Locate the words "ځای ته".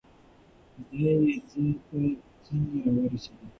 1.21-1.99